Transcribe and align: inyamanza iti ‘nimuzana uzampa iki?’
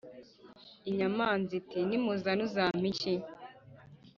inyamanza 0.89 1.51
iti 1.59 1.79
‘nimuzana 1.87 2.41
uzampa 2.47 2.85
iki?’ 2.91 3.13